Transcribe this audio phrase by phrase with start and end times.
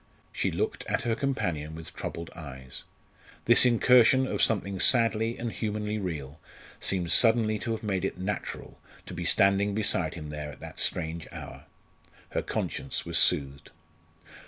[0.33, 2.85] She looked at her companion with troubled eyes.
[3.45, 6.39] This incursion of something sadly and humanly real
[6.79, 10.79] seemed suddenly to have made it natural to be standing beside him there at that
[10.79, 11.65] strange hour.
[12.31, 13.69] Her conscience was soothed.